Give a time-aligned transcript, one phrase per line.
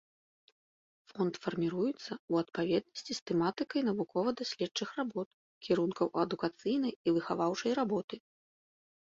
[1.09, 5.29] Фонд фарміруецца ў адпаведнасці з тэматыкай навукова-даследчых работ,
[5.69, 8.15] кірункаў адукацыйнай і выхаваўчай работы.